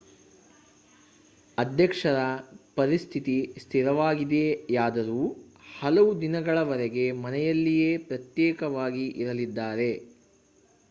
[1.57, 2.19] ಅಧ್ಯಕ್ಷರ
[2.75, 5.19] ಪರಿಸ್ಥಿತಿ ಸ್ಥಿರವಾಗಿದೆಯಾದರೂ
[5.75, 9.91] ಹಲವು ದಿನಗಳವರೆಗೆ ಮನೆಯಲ್ಲಿಯೇ ಪ್ರತ್ಯೇಕವಾಗಿ ಇರಲಿದ್ದಾರೆ